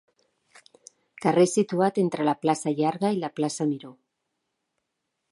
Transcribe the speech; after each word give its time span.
Carrer 1.25 1.43
situat 1.51 1.99
entre 2.03 2.25
la 2.27 2.33
plaça 2.45 2.73
Llarga 2.79 3.11
i 3.17 3.19
la 3.25 3.29
plaça 3.41 3.67
Miró. 3.75 3.91